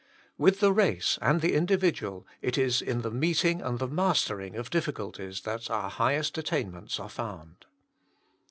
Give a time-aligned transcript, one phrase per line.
[0.35, 3.01] With the race and the individual, it is in.
[3.03, 7.65] the meeting and the mastering of difficulties that our highest attainments are found.